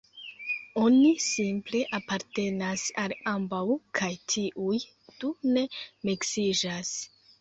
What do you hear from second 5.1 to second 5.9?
du ne